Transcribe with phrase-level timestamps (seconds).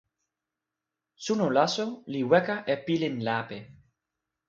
[1.25, 3.59] suno laso li weka e pilin lape.